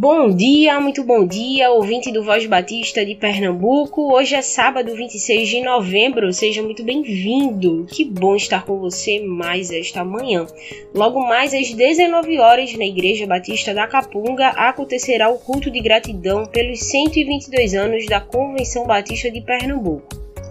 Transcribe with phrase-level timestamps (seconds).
[0.00, 4.14] Bom dia, muito bom dia, ouvinte do Voz Batista de Pernambuco.
[4.14, 7.84] Hoje é sábado 26 de novembro, seja muito bem-vindo.
[7.90, 10.46] Que bom estar com você mais esta manhã.
[10.94, 16.46] Logo mais às 19 horas, na Igreja Batista da Capunga, acontecerá o culto de gratidão
[16.46, 20.06] pelos 122 anos da Convenção Batista de Pernambuco.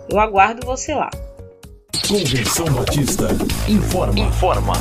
[0.10, 1.10] Eu aguardo você lá.
[2.06, 3.30] Convenção Batista
[3.70, 4.20] informa.
[4.20, 4.74] Informa.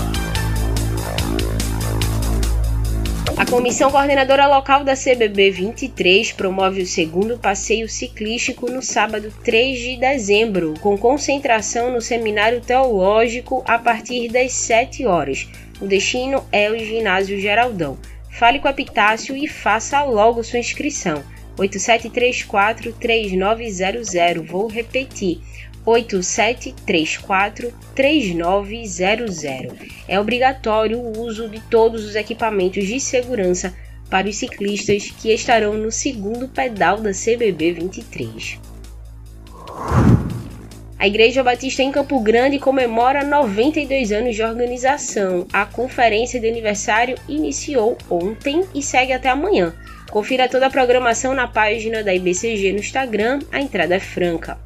[3.36, 9.78] A Comissão Coordenadora Local da CBB 23 promove o segundo passeio ciclístico no sábado 3
[9.78, 15.46] de dezembro, com concentração no Seminário Teológico a partir das 7 horas.
[15.82, 17.98] O destino é o Ginásio Geraldão.
[18.30, 21.22] Fale com a Epitácio e faça logo sua inscrição.
[21.58, 24.48] 8734 3900.
[24.48, 25.40] Vou repetir.
[25.86, 29.44] 8734 3900.
[30.08, 33.72] É obrigatório o uso de todos os equipamentos de segurança
[34.10, 38.58] para os ciclistas que estarão no segundo pedal da CBB 23.
[40.98, 45.46] A Igreja Batista em Campo Grande comemora 92 anos de organização.
[45.52, 49.74] A conferência de aniversário iniciou ontem e segue até amanhã.
[50.10, 54.58] Confira toda a programação na página da IBCG no Instagram, a entrada é franca.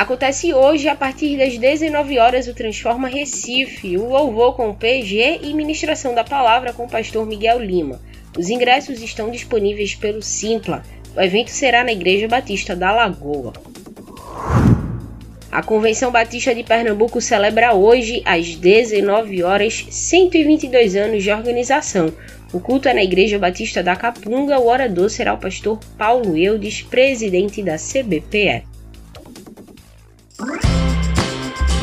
[0.00, 5.52] Acontece hoje, a partir das 19 horas, o Transforma Recife, o louvor com PG e
[5.52, 8.00] ministração da palavra com o pastor Miguel Lima.
[8.34, 10.82] Os ingressos estão disponíveis pelo Simpla.
[11.14, 13.52] O evento será na Igreja Batista da Lagoa.
[15.52, 22.10] A Convenção Batista de Pernambuco celebra hoje, às 19 horas, 122 anos de organização.
[22.54, 24.58] O culto é na Igreja Batista da Capunga.
[24.58, 28.69] O orador será o pastor Paulo Eudes, presidente da CBPE.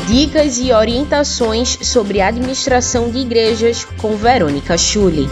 [0.08, 5.26] Dicas e orientações sobre administração de igrejas com Verônica Schulli.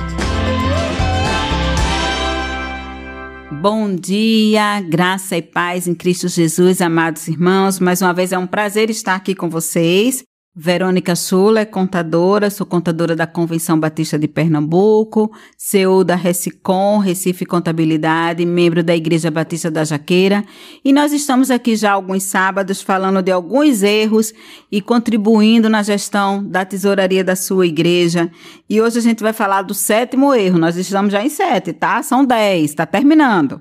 [3.50, 7.80] Bom dia, graça e paz em Cristo Jesus, amados irmãos.
[7.80, 10.22] Mais uma vez é um prazer estar aqui com vocês.
[10.58, 17.44] Verônica Sula é contadora, sou contadora da Convenção Batista de Pernambuco, CEO da Recicom, Recife
[17.44, 20.42] Contabilidade, membro da Igreja Batista da Jaqueira,
[20.82, 24.32] e nós estamos aqui já alguns sábados falando de alguns erros
[24.72, 28.32] e contribuindo na gestão da tesouraria da sua igreja.
[28.66, 32.02] E hoje a gente vai falar do sétimo erro, nós estamos já em sete, tá?
[32.02, 33.60] São dez, está terminando.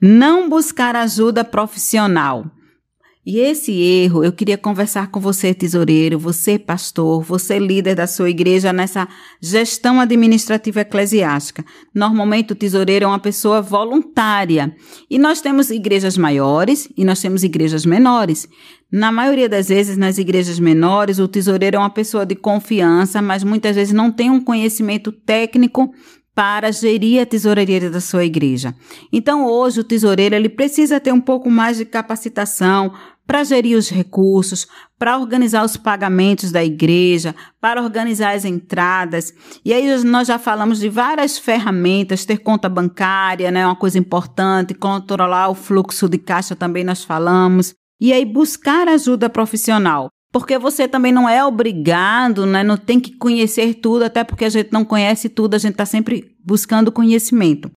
[0.00, 2.46] Não buscar ajuda profissional.
[3.24, 8.28] E esse erro, eu queria conversar com você, tesoureiro, você, pastor, você, líder da sua
[8.28, 9.06] igreja, nessa
[9.40, 11.64] gestão administrativa eclesiástica.
[11.94, 14.74] Normalmente, o tesoureiro é uma pessoa voluntária.
[15.08, 18.48] E nós temos igrejas maiores e nós temos igrejas menores.
[18.90, 23.44] Na maioria das vezes, nas igrejas menores, o tesoureiro é uma pessoa de confiança, mas
[23.44, 25.94] muitas vezes não tem um conhecimento técnico
[26.34, 28.74] para gerir a tesouraria da sua igreja.
[29.12, 32.92] Então, hoje o tesoureiro ele precisa ter um pouco mais de capacitação,
[33.32, 34.66] para gerir os recursos,
[34.98, 39.32] para organizar os pagamentos da igreja, para organizar as entradas.
[39.64, 44.74] E aí nós já falamos de várias ferramentas, ter conta bancária, né, uma coisa importante,
[44.74, 47.72] controlar o fluxo de caixa também nós falamos.
[47.98, 50.10] E aí buscar ajuda profissional.
[50.30, 52.62] Porque você também não é obrigado, né?
[52.62, 55.86] Não tem que conhecer tudo, até porque a gente não conhece tudo, a gente está
[55.86, 57.70] sempre buscando conhecimento.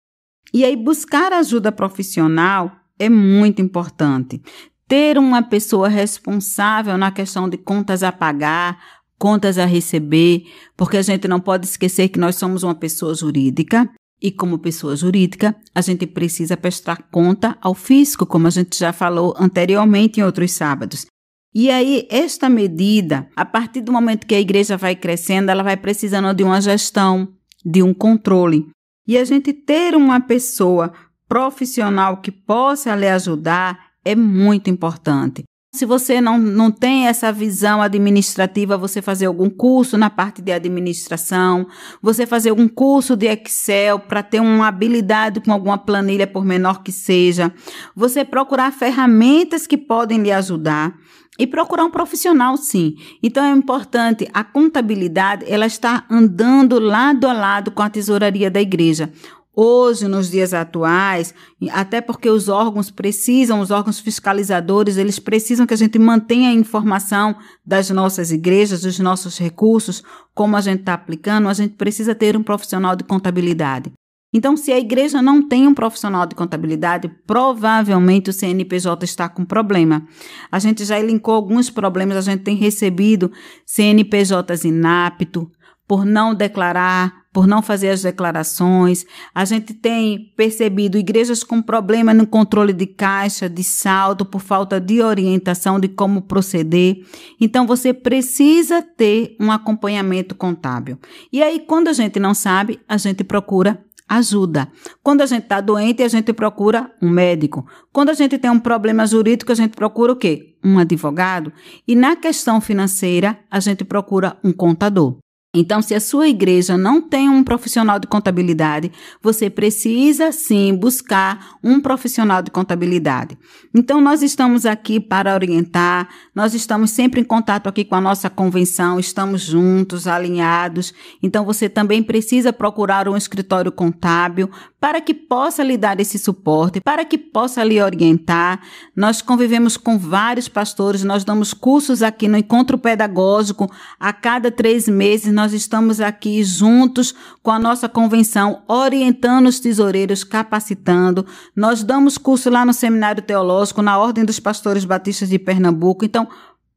[0.52, 4.42] E aí, buscar ajuda profissional é muito importante
[4.88, 8.78] ter uma pessoa responsável na questão de contas a pagar,
[9.18, 10.44] contas a receber,
[10.76, 14.96] porque a gente não pode esquecer que nós somos uma pessoa jurídica e, como pessoa
[14.96, 20.22] jurídica, a gente precisa prestar conta ao fisco, como a gente já falou anteriormente em
[20.22, 21.06] outros sábados.
[21.54, 25.76] E aí, esta medida, a partir do momento que a igreja vai crescendo, ela vai
[25.76, 27.28] precisando de uma gestão,
[27.64, 28.68] de um controle.
[29.08, 30.92] E a gente ter uma pessoa
[31.28, 35.44] profissional que possa lhe ajudar é muito importante.
[35.74, 40.50] Se você não, não tem essa visão administrativa, você fazer algum curso na parte de
[40.50, 41.66] administração,
[42.00, 46.82] você fazer algum curso de Excel para ter uma habilidade com alguma planilha, por menor
[46.82, 47.52] que seja,
[47.94, 50.94] você procurar ferramentas que podem lhe ajudar
[51.38, 52.94] e procurar um profissional, sim.
[53.22, 58.62] Então é importante a contabilidade, ela está andando lado a lado com a tesouraria da
[58.62, 59.12] igreja.
[59.58, 61.32] Hoje, nos dias atuais,
[61.70, 66.52] até porque os órgãos precisam, os órgãos fiscalizadores, eles precisam que a gente mantenha a
[66.52, 70.02] informação das nossas igrejas, dos nossos recursos,
[70.34, 73.90] como a gente está aplicando, a gente precisa ter um profissional de contabilidade.
[74.30, 79.42] Então, se a igreja não tem um profissional de contabilidade, provavelmente o CNPJ está com
[79.42, 80.06] problema.
[80.52, 83.32] A gente já elencou alguns problemas, a gente tem recebido
[83.64, 85.50] CNPJs inapto,
[85.88, 89.04] por não declarar, por não fazer as declarações.
[89.34, 94.80] A gente tem percebido igrejas com problema no controle de caixa, de saldo, por falta
[94.80, 97.04] de orientação de como proceder.
[97.38, 100.98] Então você precisa ter um acompanhamento contábil.
[101.30, 104.72] E aí, quando a gente não sabe, a gente procura ajuda.
[105.02, 107.66] Quando a gente está doente, a gente procura um médico.
[107.92, 110.56] Quando a gente tem um problema jurídico, a gente procura o quê?
[110.64, 111.52] Um advogado.
[111.86, 115.18] E na questão financeira, a gente procura um contador.
[115.58, 118.92] Então, se a sua igreja não tem um profissional de contabilidade,
[119.22, 123.38] você precisa sim buscar um profissional de contabilidade.
[123.74, 128.28] Então, nós estamos aqui para orientar, nós estamos sempre em contato aqui com a nossa
[128.28, 130.92] convenção, estamos juntos, alinhados.
[131.22, 134.50] Então, você também precisa procurar um escritório contábil
[134.86, 138.60] para que possa lhe dar esse suporte, para que possa lhe orientar.
[138.94, 143.68] Nós convivemos com vários pastores, nós damos cursos aqui no encontro pedagógico
[143.98, 145.34] a cada três meses.
[145.34, 147.12] Nós estamos aqui juntos
[147.42, 151.26] com a nossa convenção, orientando os tesoureiros, capacitando.
[151.56, 156.04] Nós damos curso lá no Seminário Teológico, na Ordem dos Pastores Batistas de Pernambuco.
[156.04, 156.28] Então,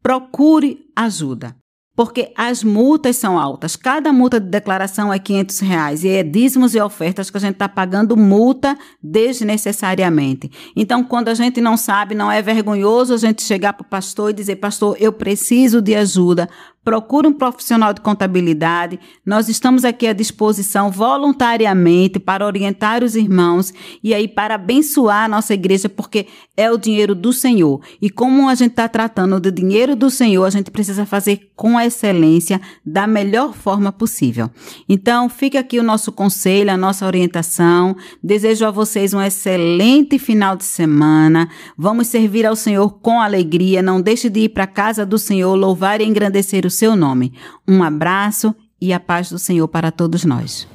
[0.02, 1.56] procure ajuda
[2.00, 3.76] porque as multas são altas.
[3.76, 7.56] Cada multa de declaração é 500 reais e é dízimos e ofertas que a gente
[7.56, 10.50] está pagando multa desnecessariamente.
[10.78, 14.30] Então, quando a gente não sabe, não é vergonhoso a gente chegar para o pastor
[14.30, 16.48] e dizer, pastor, eu preciso de ajuda,
[16.84, 19.00] procure um profissional de contabilidade.
[19.26, 23.74] Nós estamos aqui à disposição voluntariamente para orientar os irmãos
[24.04, 27.82] e aí para abençoar a nossa igreja, porque é o dinheiro do Senhor.
[28.02, 31.80] E como a gente está tratando do dinheiro do Senhor, a gente precisa fazer com
[31.80, 34.50] excelência, da melhor forma possível.
[34.88, 37.96] Então, fica aqui o nosso conselho, a nossa orientação.
[38.24, 41.50] Desejo a vocês um excelente final de semana.
[41.78, 43.82] Vamos servir ao Senhor com alegria.
[43.82, 47.34] Não deixe de ir para a casa do Senhor, louvar e engrandecer o seu nome.
[47.68, 50.68] Um abraço e a paz do Senhor para todos nós.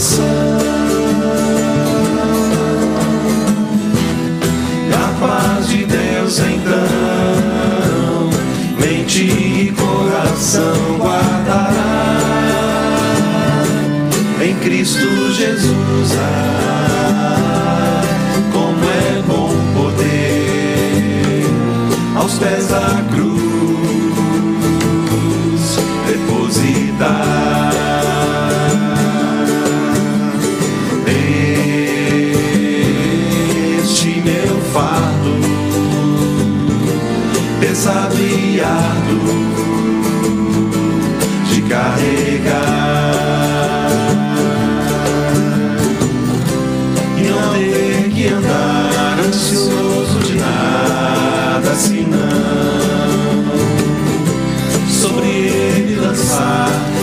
[0.00, 0.49] Cristo
[56.12, 56.99] Jesus.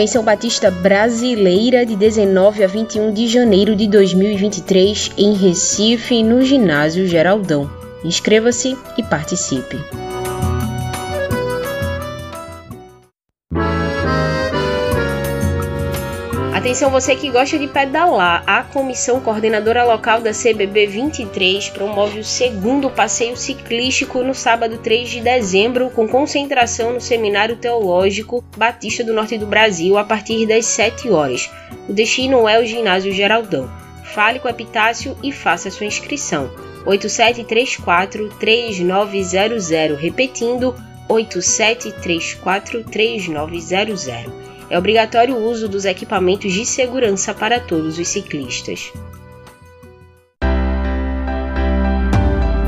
[0.00, 7.06] Convenção Batista Brasileira de 19 a 21 de janeiro de 2023 em Recife, no Ginásio
[7.06, 7.70] Geraldão.
[8.02, 9.78] Inscreva-se e participe.
[16.70, 18.44] Atenção você que gosta de pedalar.
[18.46, 25.08] A Comissão Coordenadora Local da CBB 23 promove o segundo passeio ciclístico no sábado 3
[25.08, 30.64] de dezembro, com concentração no Seminário Teológico Batista do Norte do Brasil a partir das
[30.66, 31.50] 7 horas.
[31.88, 33.68] O destino é o Ginásio Geraldão.
[34.04, 36.52] Fale com a Epitácio e faça sua inscrição.
[36.86, 40.76] 8734 3900, repetindo
[41.08, 44.49] 8734 3900.
[44.70, 48.92] É obrigatório o uso dos equipamentos de segurança para todos os ciclistas.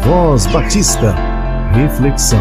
[0.02, 1.14] Voz Batista.
[1.72, 2.40] Reflexão.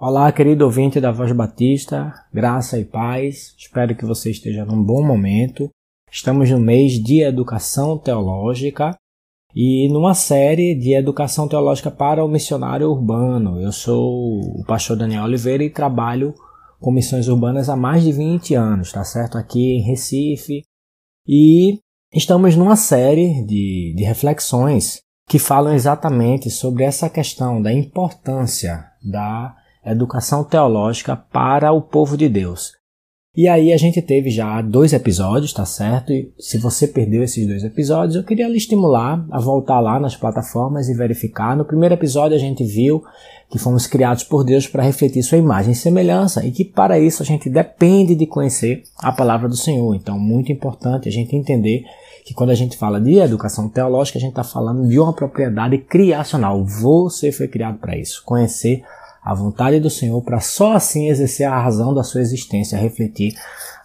[0.00, 3.54] Olá, querido ouvinte da Voz Batista, graça e paz.
[3.58, 5.68] Espero que você esteja num bom momento.
[6.10, 8.96] Estamos no mês de Educação Teológica
[9.54, 13.60] e numa série de educação teológica para o missionário urbano.
[13.60, 16.34] Eu sou o pastor Daniel Oliveira e trabalho
[16.80, 19.38] com missões urbanas há mais de 20 anos, tá certo?
[19.38, 20.62] Aqui em Recife.
[21.26, 21.78] E
[22.12, 29.54] estamos numa série de, de reflexões que falam exatamente sobre essa questão da importância da
[29.84, 32.72] educação teológica para o povo de Deus.
[33.34, 36.12] E aí a gente teve já dois episódios, tá certo?
[36.12, 40.14] E se você perdeu esses dois episódios, eu queria lhe estimular a voltar lá nas
[40.14, 41.56] plataformas e verificar.
[41.56, 43.02] No primeiro episódio a gente viu
[43.50, 47.22] que fomos criados por Deus para refletir sua imagem e semelhança e que para isso
[47.22, 49.94] a gente depende de conhecer a palavra do Senhor.
[49.94, 51.84] Então, muito importante a gente entender
[52.26, 55.78] que quando a gente fala de educação teológica, a gente está falando de uma propriedade
[55.78, 56.62] criacional.
[56.66, 58.82] Você foi criado para isso, conhecer
[59.22, 63.34] a vontade do Senhor para só assim exercer a razão da sua existência, refletir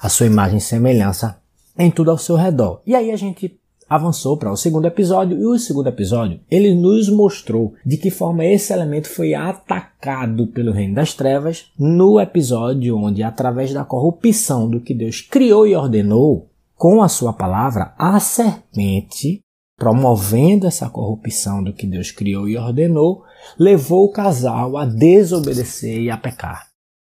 [0.01, 1.39] a sua imagem e semelhança
[1.77, 2.81] em tudo ao seu redor.
[2.85, 7.07] E aí a gente avançou para o segundo episódio e o segundo episódio ele nos
[7.09, 13.23] mostrou de que forma esse elemento foi atacado pelo reino das trevas no episódio onde
[13.23, 19.39] através da corrupção do que Deus criou e ordenou com a sua palavra a serpente
[19.77, 23.23] promovendo essa corrupção do que Deus criou e ordenou,
[23.57, 26.67] levou o casal a desobedecer e a pecar.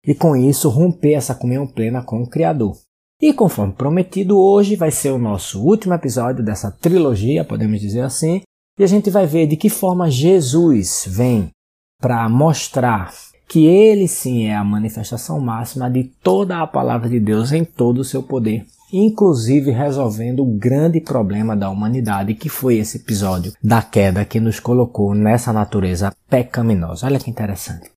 [0.06, 2.76] E com isso romper essa comunhão plena com o Criador.
[3.20, 8.42] E conforme prometido, hoje vai ser o nosso último episódio dessa trilogia, podemos dizer assim,
[8.78, 11.50] e a gente vai ver de que forma Jesus vem
[12.00, 13.14] para mostrar
[13.48, 17.98] que ele sim é a manifestação máxima de toda a palavra de Deus em todo
[17.98, 18.66] o seu poder
[18.96, 24.60] inclusive resolvendo o grande problema da humanidade, que foi esse episódio da queda que nos
[24.60, 27.06] colocou nessa natureza pecaminosa.
[27.06, 27.90] Olha que interessante.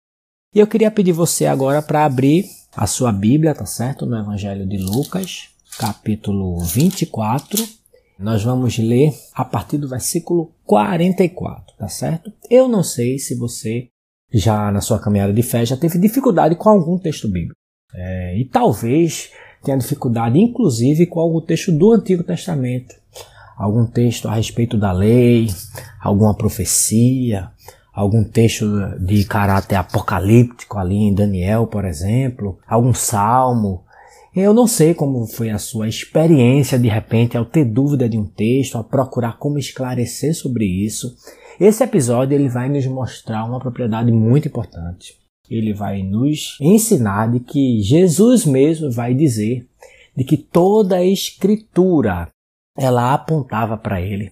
[0.55, 4.05] E eu queria pedir você agora para abrir a sua Bíblia, tá certo?
[4.05, 7.63] No Evangelho de Lucas, capítulo 24.
[8.17, 12.33] Nós vamos ler a partir do versículo 44, tá certo?
[12.49, 13.87] Eu não sei se você
[14.33, 17.55] já na sua caminhada de fé já teve dificuldade com algum texto bíblico.
[17.93, 19.31] É, e talvez
[19.67, 22.95] tenha dificuldade, inclusive, com algum texto do Antigo Testamento.
[23.57, 25.47] Algum texto a respeito da lei,
[26.01, 27.49] alguma profecia,
[27.93, 28.65] algum texto
[28.99, 33.83] de caráter apocalíptico ali em Daniel, por exemplo, algum salmo.
[34.33, 38.25] Eu não sei como foi a sua experiência de repente ao ter dúvida de um
[38.25, 41.15] texto, ao procurar como esclarecer sobre isso.
[41.59, 47.39] Esse episódio ele vai nos mostrar uma propriedade muito importante ele vai nos ensinar de
[47.39, 49.67] que Jesus mesmo vai dizer
[50.15, 52.29] de que toda a escritura
[52.75, 54.31] ela apontava para ele.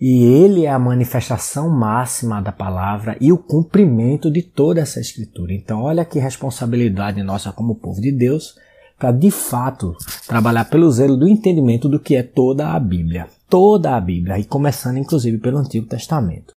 [0.00, 5.54] E ele é a manifestação máxima da palavra e o cumprimento de toda essa escritura.
[5.54, 8.54] Então, olha que responsabilidade nossa como povo de Deus
[8.98, 9.94] para de fato
[10.26, 13.26] trabalhar pelo zelo do entendimento do que é toda a Bíblia.
[13.48, 16.52] Toda a Bíblia, e começando inclusive pelo Antigo Testamento.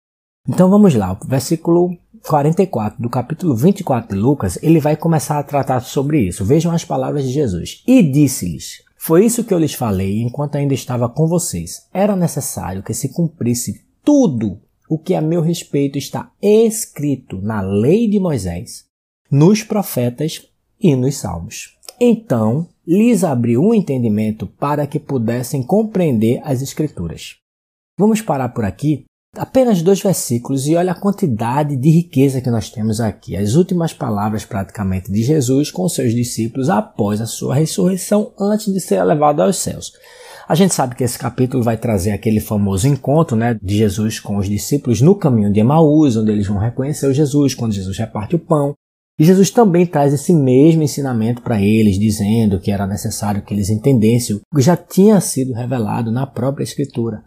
[0.47, 5.43] Então vamos lá, o versículo 44 do capítulo 24 de Lucas, ele vai começar a
[5.43, 6.45] tratar sobre isso.
[6.45, 7.83] Vejam as palavras de Jesus.
[7.85, 11.87] E disse-lhes: Foi isso que eu lhes falei enquanto ainda estava com vocês.
[11.93, 14.59] Era necessário que se cumprisse tudo
[14.89, 18.85] o que a meu respeito está escrito na lei de Moisés,
[19.29, 20.47] nos profetas
[20.79, 21.77] e nos salmos.
[21.99, 27.35] Então lhes abriu um entendimento para que pudessem compreender as escrituras.
[27.99, 32.69] Vamos parar por aqui apenas dois versículos e olha a quantidade de riqueza que nós
[32.69, 33.35] temos aqui.
[33.35, 38.79] As últimas palavras praticamente de Jesus com seus discípulos após a sua ressurreição antes de
[38.79, 39.91] ser elevado aos céus.
[40.47, 44.37] A gente sabe que esse capítulo vai trazer aquele famoso encontro né, de Jesus com
[44.37, 48.37] os discípulos no caminho de Emaús, onde eles vão reconhecer o Jesus, quando Jesus reparte
[48.37, 48.73] o pão.
[49.19, 53.69] E Jesus também traz esse mesmo ensinamento para eles, dizendo que era necessário que eles
[53.69, 57.23] entendessem o que já tinha sido revelado na própria Escritura.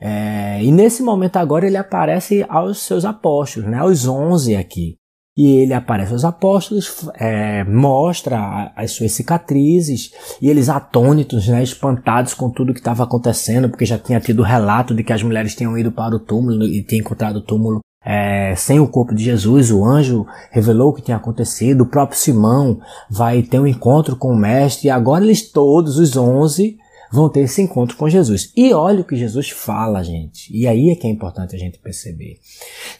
[0.00, 4.96] É, e nesse momento agora ele aparece aos seus apóstolos, né, aos onze aqui.
[5.36, 10.10] E ele aparece aos apóstolos, é, mostra as suas cicatrizes,
[10.42, 14.94] e eles atônitos, né, espantados com tudo que estava acontecendo, porque já tinha tido relato
[14.94, 18.54] de que as mulheres tinham ido para o túmulo e tinham encontrado o túmulo é,
[18.56, 22.80] sem o corpo de Jesus, o anjo revelou o que tinha acontecido, o próprio Simão
[23.10, 26.78] vai ter um encontro com o mestre, e agora eles todos, os onze,
[27.10, 28.52] vão ter esse encontro com Jesus.
[28.56, 30.54] E olha o que Jesus fala, gente.
[30.54, 32.38] E aí é que é importante a gente perceber.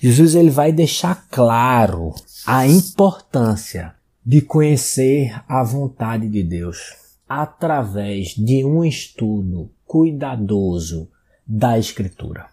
[0.00, 2.15] Jesus ele vai deixar claro
[2.47, 6.79] a importância de conhecer a vontade de Deus
[7.29, 11.11] através de um estudo cuidadoso
[11.47, 12.49] da Escritura.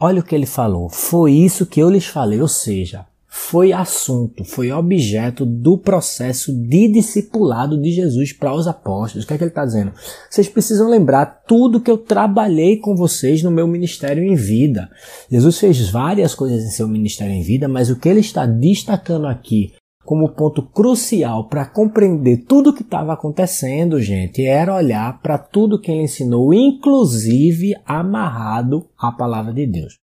[0.00, 0.88] Olha o que ele falou.
[0.88, 6.86] Foi isso que eu lhes falei, ou seja, foi assunto, foi objeto do processo de
[6.86, 9.24] discipulado de Jesus para os apóstolos.
[9.24, 9.90] O que é que ele está dizendo?
[10.28, 14.90] Vocês precisam lembrar tudo que eu trabalhei com vocês no meu ministério em vida.
[15.30, 19.26] Jesus fez várias coisas em seu ministério em vida, mas o que ele está destacando
[19.26, 19.72] aqui
[20.04, 25.80] como ponto crucial para compreender tudo o que estava acontecendo, gente, era olhar para tudo
[25.80, 30.01] que ele ensinou, inclusive amarrado à palavra de Deus.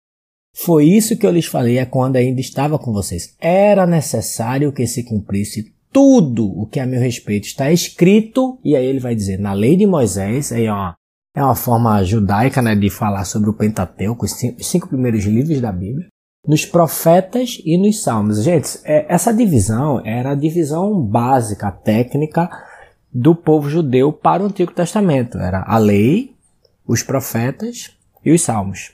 [0.55, 3.35] Foi isso que eu lhes falei é quando ainda estava com vocês.
[3.39, 8.85] Era necessário que se cumprisse tudo o que a meu respeito está escrito, e aí
[8.85, 10.95] ele vai dizer, na lei de Moisés, aí é uma,
[11.35, 15.23] é uma forma judaica né, de falar sobre o Pentateuco, os cinco, os cinco primeiros
[15.23, 16.07] livros da Bíblia,
[16.47, 18.43] nos profetas e nos salmos.
[18.43, 22.49] Gente, é, essa divisão era a divisão básica, técnica
[23.13, 25.37] do povo judeu para o Antigo Testamento.
[25.37, 26.35] Era a lei,
[26.85, 27.91] os profetas
[28.25, 28.91] e os salmos.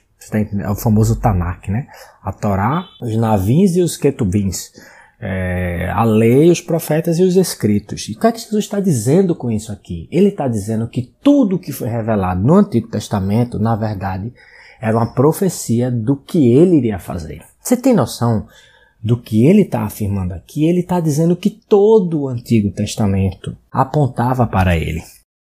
[0.60, 1.86] É o famoso Tanakh, né?
[2.22, 4.72] A Torá, os navins e os ketubins.
[5.22, 8.08] É, a lei, os profetas e os escritos.
[8.08, 10.08] E o que é que Jesus está dizendo com isso aqui?
[10.10, 14.32] Ele está dizendo que tudo que foi revelado no Antigo Testamento, na verdade,
[14.80, 17.42] era uma profecia do que ele iria fazer.
[17.60, 18.46] Você tem noção
[19.02, 20.66] do que ele está afirmando aqui?
[20.66, 25.02] Ele está dizendo que todo o Antigo Testamento apontava para ele.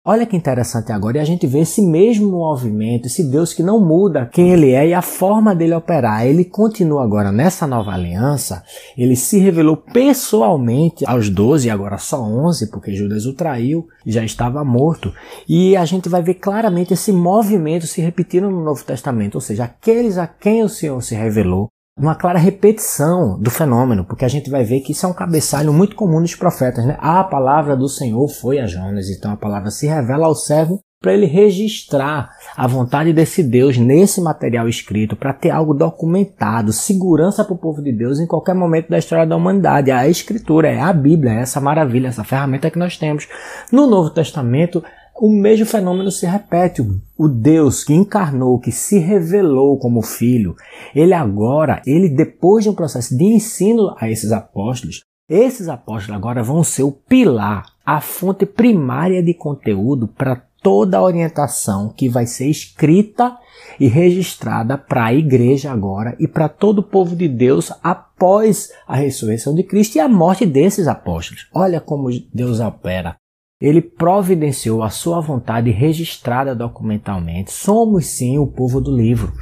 [0.08, 3.84] Olha que interessante agora, e a gente vê esse mesmo movimento, esse Deus que não
[3.84, 6.28] muda quem ele é e a forma dele operar.
[6.28, 8.63] Ele continua agora nessa nova aliança,
[8.96, 14.24] ele se revelou pessoalmente aos 12 e agora só 11, porque Judas o traiu já
[14.24, 15.12] estava morto.
[15.50, 19.63] E a gente vai ver claramente esse movimento se repetindo no Novo Testamento, ou seja,
[19.63, 24.50] aqueles a quem o Senhor se revelou uma clara repetição do fenômeno, porque a gente
[24.50, 26.98] vai ver que isso é um cabeçalho muito comum dos profetas, né?
[27.00, 31.14] A palavra do Senhor foi a Jonas, então a palavra se revela ao servo para
[31.14, 37.54] ele registrar a vontade desse Deus nesse material escrito, para ter algo documentado, segurança para
[37.54, 39.92] o povo de Deus em qualquer momento da história da humanidade.
[39.92, 43.28] A Escritura é a Bíblia, é essa maravilha, essa ferramenta que nós temos.
[43.72, 44.84] No Novo Testamento,
[45.17, 46.82] o mesmo fenômeno se repete.
[47.17, 50.56] O Deus que encarnou, que se revelou como filho,
[50.93, 56.43] ele agora, ele depois de um processo de ensino a esses apóstolos, esses apóstolos agora
[56.43, 62.25] vão ser o pilar, a fonte primária de conteúdo para toda a orientação que vai
[62.25, 63.38] ser escrita
[63.80, 68.95] e registrada para a igreja agora e para todo o povo de Deus após a
[68.95, 71.47] ressurreição de Cristo e a morte desses apóstolos.
[71.54, 73.15] Olha como Deus opera.
[73.60, 77.52] Ele providenciou a sua vontade registrada documentalmente.
[77.52, 79.34] Somos sim o povo do livro.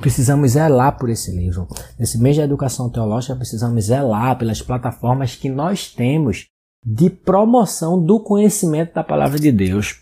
[0.00, 1.68] Precisamos zelar por esse livro.
[1.98, 6.46] Nesse mês de educação teológica, precisamos zelar pelas plataformas que nós temos
[6.84, 10.00] de promoção do conhecimento da palavra de Deus.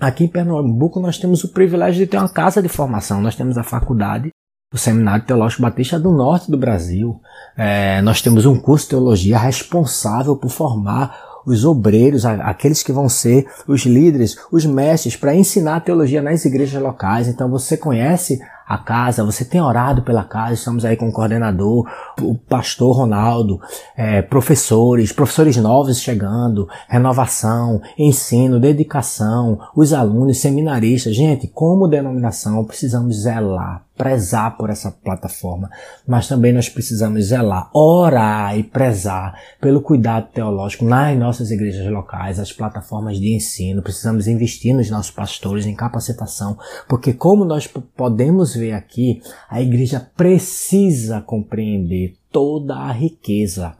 [0.00, 3.20] Aqui em Pernambuco, nós temos o privilégio de ter uma casa de formação.
[3.20, 4.30] Nós temos a faculdade,
[4.72, 7.20] o Seminário Teológico Batista do Norte do Brasil.
[7.56, 13.08] É, nós temos um curso de teologia responsável por formar os obreiros, aqueles que vão
[13.08, 17.28] ser os líderes, os mestres para ensinar a teologia nas igrejas locais.
[17.28, 21.86] Então você conhece a casa, você tem orado pela casa, estamos aí com o coordenador,
[22.20, 23.60] o pastor Ronaldo,
[23.94, 31.14] é, professores, professores novos chegando, renovação, ensino, dedicação, os alunos, seminaristas.
[31.14, 35.70] Gente, como denominação, precisamos zelar prezar por essa plataforma,
[36.06, 42.38] mas também nós precisamos zelar, orar e prezar pelo cuidado teológico nas nossas igrejas locais,
[42.38, 43.82] as plataformas de ensino.
[43.82, 50.10] Precisamos investir nos nossos pastores em capacitação, porque como nós podemos ver aqui, a igreja
[50.16, 53.76] precisa compreender toda a riqueza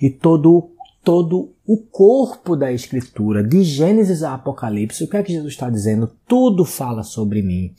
[0.00, 0.73] e todo
[1.04, 5.70] todo o corpo da Escritura, de Gênesis a Apocalipse, o que é que Jesus está
[5.70, 6.10] dizendo?
[6.26, 7.72] Tudo fala sobre mim.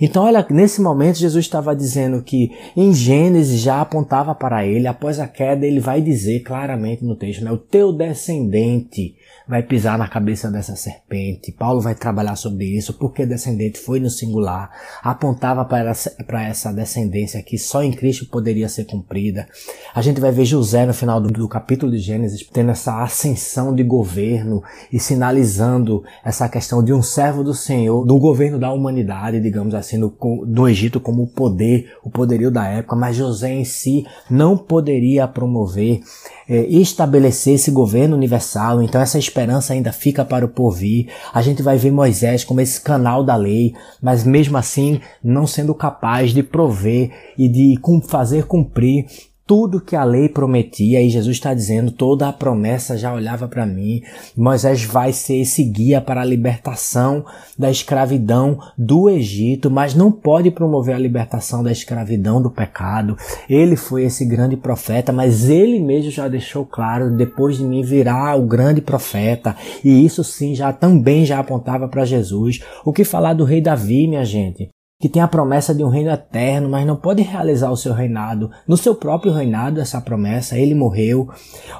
[0.00, 5.18] Então, olha, nesse momento Jesus estava dizendo que em Gênesis já apontava para ele, após
[5.18, 7.50] a queda, ele vai dizer claramente no texto, né?
[7.50, 9.14] O teu descendente
[9.46, 11.52] vai pisar na cabeça dessa serpente.
[11.52, 14.70] Paulo vai trabalhar sobre isso, porque descendente foi no singular,
[15.02, 19.46] apontava para essa descendência que só em Cristo poderia ser cumprida.
[19.94, 23.74] A gente vai ver José no final do, do capítulo de Gênesis tendo essa ascensão
[23.74, 29.40] de governo e sinalizando essa questão de um servo do Senhor, do governo da humanidade,
[29.40, 30.14] digamos assim, no,
[30.46, 35.28] do Egito como o poder, o poderio da época, mas José em si não poderia
[35.28, 36.00] promover
[36.48, 41.08] é, estabelecer esse governo universal, então essa esperança ainda fica para o porvir.
[41.32, 45.74] A gente vai ver Moisés como esse canal da lei, mas mesmo assim não sendo
[45.74, 47.74] capaz de prover e de
[48.06, 49.06] fazer cumprir
[49.46, 53.66] tudo que a lei prometia, e Jesus está dizendo, toda a promessa já olhava para
[53.66, 54.02] mim.
[54.36, 57.24] Moisés vai ser esse guia para a libertação
[57.58, 63.16] da escravidão do Egito, mas não pode promover a libertação da escravidão do pecado.
[63.48, 68.34] Ele foi esse grande profeta, mas ele mesmo já deixou claro, depois de mim virá
[68.34, 69.54] o grande profeta,
[69.84, 72.60] e isso sim já também já apontava para Jesus.
[72.84, 74.73] O que falar do rei Davi, minha gente?
[75.04, 78.50] Que tem a promessa de um reino eterno, mas não pode realizar o seu reinado.
[78.66, 81.28] No seu próprio reinado, essa promessa, ele morreu.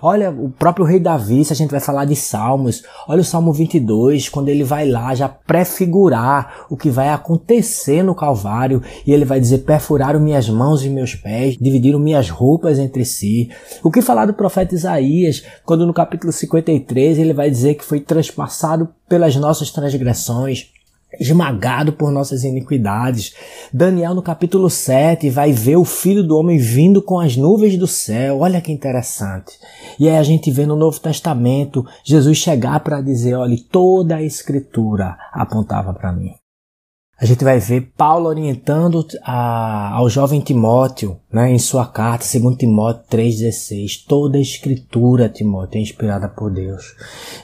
[0.02, 3.50] Olha, o próprio rei Davi, se a gente vai falar de Salmos, olha o Salmo
[3.50, 9.24] 22, quando ele vai lá já prefigurar o que vai acontecer no Calvário, e ele
[9.24, 13.48] vai dizer: perfuraram minhas mãos e meus pés, dividiram minhas roupas entre si.
[13.82, 18.00] O que falar do profeta Isaías, quando no capítulo 53 ele vai dizer que foi
[18.00, 20.73] transpassado pelas nossas transgressões,
[21.20, 23.35] esmagado por nossas iniquidades.
[23.72, 27.87] Daniel no capítulo 7 vai ver o filho do homem vindo com as nuvens do
[27.87, 28.40] céu.
[28.40, 29.59] Olha que interessante.
[29.98, 34.22] E aí a gente vê no Novo Testamento Jesus chegar para dizer, olha, toda a
[34.22, 36.43] escritura apontava para mim.
[37.16, 42.57] A gente vai ver Paulo orientando a, ao jovem Timóteo, né, em sua carta, 2
[42.57, 44.05] Timóteo 3,16.
[44.07, 46.96] Toda a escritura, Timóteo, é inspirada por Deus.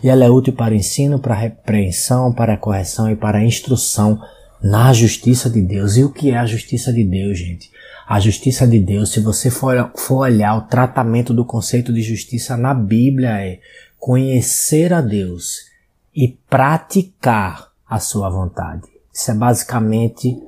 [0.02, 4.20] E ela é útil para ensino, para repreensão, para correção e para instrução
[4.60, 5.96] na justiça de Deus.
[5.96, 7.70] E o que é a justiça de Deus, gente?
[8.08, 12.56] A justiça de Deus, se você for, for olhar o tratamento do conceito de justiça
[12.56, 13.60] na Bíblia, é
[14.00, 15.70] conhecer a Deus
[16.12, 18.89] e praticar a sua vontade.
[19.12, 20.40] Isso é basicamente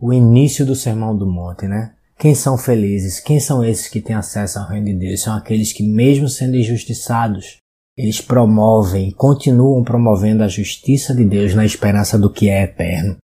[0.00, 1.94] o início do Sermão do Monte, né?
[2.18, 3.20] Quem são felizes?
[3.20, 5.22] Quem são esses que têm acesso ao reino de Deus?
[5.22, 7.58] São aqueles que, mesmo sendo injustiçados,
[7.96, 13.16] eles promovem, continuam promovendo a justiça de Deus na esperança do que é eterno.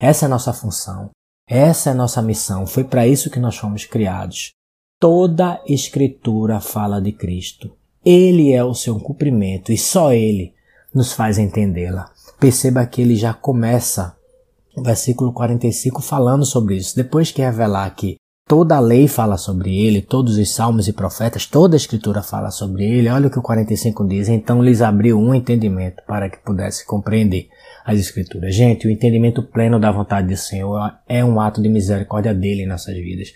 [0.00, 1.10] Essa é a nossa função.
[1.48, 2.66] Essa é a nossa missão.
[2.66, 4.50] Foi para isso que nós fomos criados.
[5.00, 7.74] Toda escritura fala de Cristo.
[8.04, 10.54] Ele é o seu cumprimento e só ele
[10.94, 12.10] nos faz entendê-la.
[12.38, 14.17] Perceba que ele já começa
[14.82, 16.96] versículo 45 falando sobre isso.
[16.96, 18.16] Depois que revelar que
[18.48, 22.50] toda a lei fala sobre ele, todos os salmos e profetas, toda a escritura fala
[22.50, 24.28] sobre ele, olha o que o 45 diz.
[24.28, 27.48] Então lhes abriu um entendimento para que pudesse compreender
[27.84, 28.54] as escrituras.
[28.54, 32.66] Gente, o entendimento pleno da vontade do Senhor é um ato de misericórdia dele em
[32.66, 33.28] nossas vidas.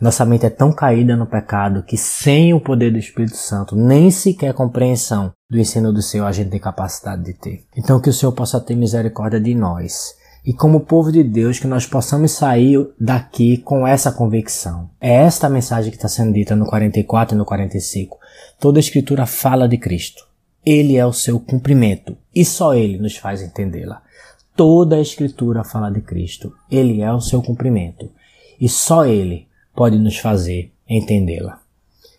[0.00, 4.10] Nossa mente é tão caída no pecado que sem o poder do Espírito Santo, nem
[4.10, 7.64] sequer compreensão do ensino do Senhor a gente tem capacidade de ter.
[7.76, 11.66] Então que o Senhor possa ter misericórdia de nós e como povo de Deus que
[11.66, 14.90] nós possamos sair daqui com essa convicção.
[15.00, 18.18] É esta a mensagem que está sendo dita no 44 e no 45.
[18.58, 20.26] Toda a escritura fala de Cristo.
[20.64, 24.02] Ele é o seu cumprimento e só ele nos faz entendê-la.
[24.56, 26.52] Toda a escritura fala de Cristo.
[26.70, 28.10] Ele é o seu cumprimento
[28.60, 31.60] e só ele pode nos fazer entendê-la.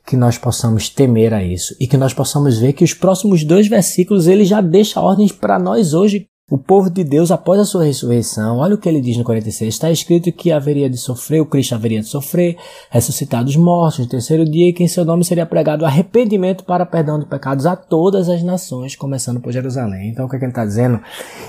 [0.05, 3.67] Que nós possamos temer a isso e que nós possamos ver que os próximos dois
[3.67, 7.85] versículos ele já deixa ordens para nós hoje o povo de Deus após a sua
[7.85, 11.45] ressurreição, olha o que ele diz no 46, está escrito que haveria de sofrer, o
[11.45, 12.57] Cristo haveria de sofrer,
[12.89, 16.85] ressuscitar dos mortos no terceiro dia, e que em seu nome seria pregado arrependimento para
[16.85, 20.09] perdão de pecados a todas as nações, começando por Jerusalém.
[20.09, 20.99] Então o que, é que ele está dizendo?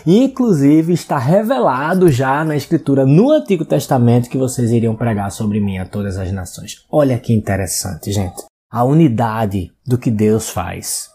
[0.07, 5.79] Inclusive está revelado já na escritura no Antigo Testamento que vocês iriam pregar sobre mim
[5.79, 6.77] a todas as nações.
[6.89, 8.45] Olha que interessante, gente.
[8.71, 11.11] A unidade do que Deus faz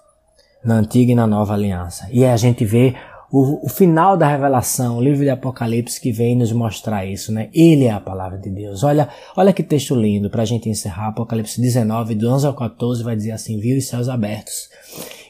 [0.67, 2.08] na antiga e na nova aliança.
[2.12, 2.93] E a gente vê
[3.30, 7.50] o, o, final da revelação, o livro de Apocalipse que vem nos mostrar isso, né?
[7.54, 8.84] Ele é a palavra de Deus.
[8.84, 11.10] Olha, olha que texto lindo para a gente encerrar.
[11.10, 14.70] Apocalipse 19, do 11 ao 14, vai dizer assim: Vi os céus abertos,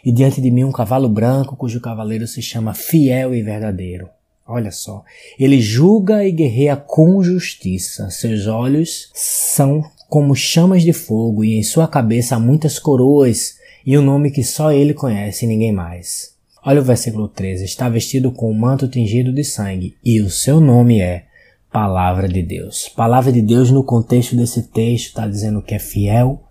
[0.06, 4.10] e diante de mim um cavalo branco, cujo cavaleiro se chama Fiel e Verdadeiro.
[4.48, 5.04] Olha só,
[5.38, 8.10] ele julga e guerreia com justiça.
[8.12, 13.98] Seus olhos são como chamas de fogo, e em sua cabeça há muitas coroas e
[13.98, 16.37] um nome que só ele conhece e ninguém mais.
[16.66, 20.60] Olha o versículo 13: está vestido com um manto tingido de sangue, e o seu
[20.60, 21.26] nome é
[21.72, 22.90] Palavra de Deus.
[22.90, 26.44] Palavra de Deus, no contexto desse texto, está dizendo que é fiel,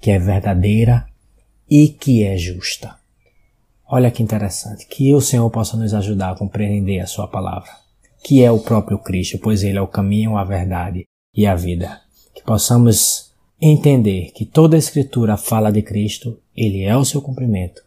[0.00, 1.06] que é verdadeira
[1.70, 2.96] e que é justa.
[3.86, 4.86] Olha que interessante.
[4.86, 7.70] Que o Senhor possa nos ajudar a compreender a Sua palavra,
[8.24, 12.00] que é o próprio Cristo, pois Ele é o caminho, a verdade e a vida.
[12.34, 17.82] Que possamos entender que toda a Escritura fala de Cristo, Ele é o seu cumprimento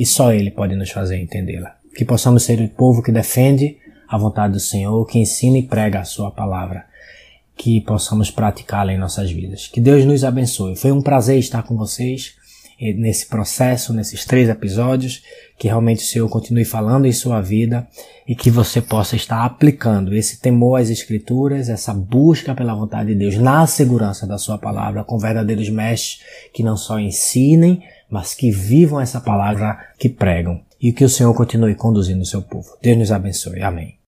[0.00, 1.76] e só Ele pode nos fazer entendê-la.
[1.94, 3.76] Que possamos ser o povo que defende
[4.08, 6.86] a vontade do Senhor, que ensina e prega a Sua palavra.
[7.54, 9.68] Que possamos praticá-la em nossas vidas.
[9.68, 10.74] Que Deus nos abençoe.
[10.74, 12.32] Foi um prazer estar com vocês
[12.96, 15.22] nesse processo, nesses três episódios,
[15.58, 17.86] que realmente o Senhor continue falando em sua vida
[18.26, 23.16] e que você possa estar aplicando esse temor às Escrituras, essa busca pela vontade de
[23.16, 26.22] Deus na segurança da sua palavra, com verdadeiros mestres
[26.54, 30.60] que não só ensinem, mas que vivam essa palavra que pregam.
[30.80, 32.76] E que o Senhor continue conduzindo o seu povo.
[32.82, 33.62] Deus nos abençoe.
[33.62, 33.99] Amém.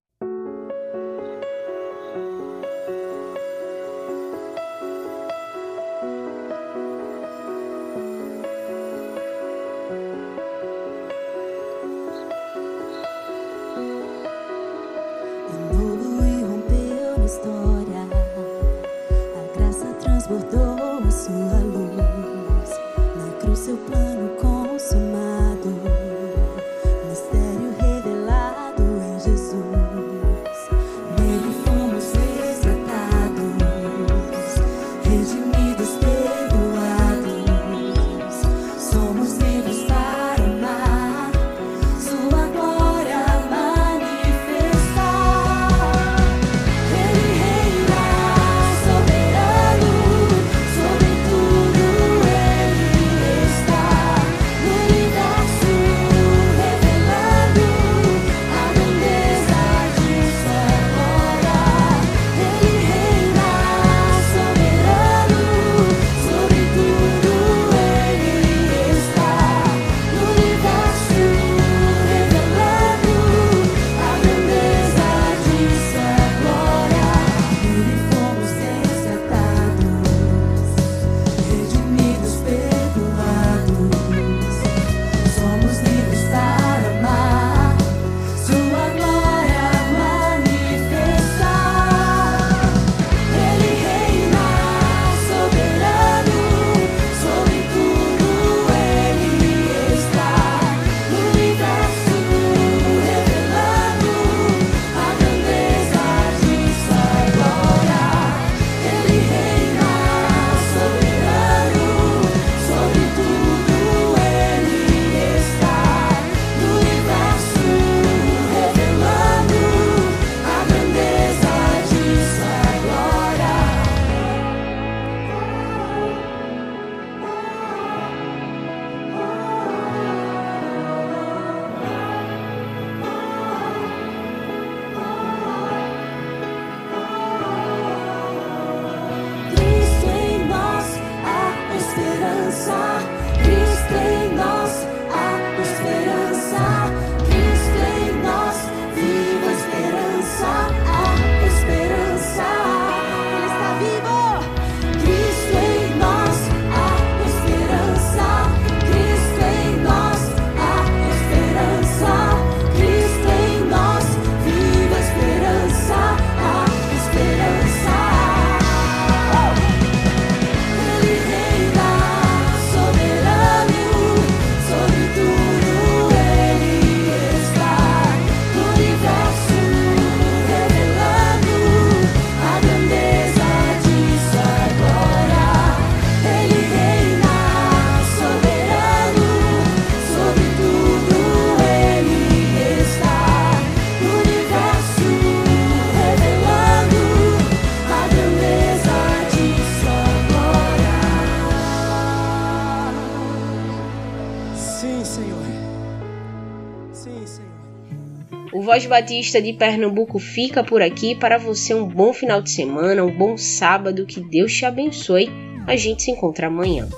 [208.72, 211.14] Voz Batista de Pernambuco fica por aqui.
[211.14, 214.06] Para você, um bom final de semana, um bom sábado.
[214.06, 215.28] Que Deus te abençoe.
[215.66, 216.88] A gente se encontra amanhã.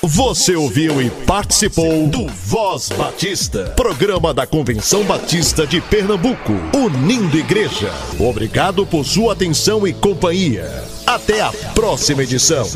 [0.00, 7.90] Você ouviu e participou do Voz Batista, programa da Convenção Batista de Pernambuco, unindo igreja.
[8.18, 10.64] Obrigado por sua atenção e companhia.
[11.06, 12.66] Até a próxima edição.